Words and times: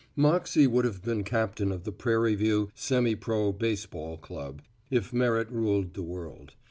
Moxey 0.15 0.65
would 0.65 0.83
have 0.83 1.03
been 1.03 1.23
captain 1.23 1.71
of 1.71 1.83
the 1.83 1.91
Prairie 1.91 2.33
View 2.33 2.71
Semi 2.73 3.13
Pro. 3.13 3.51
B. 3.51 3.75
B. 3.91 4.17
Club, 4.19 4.63
if 4.89 5.13
merit 5.13 5.51
ruled 5.51 5.93
the 5.93 6.01
world. 6.01 6.55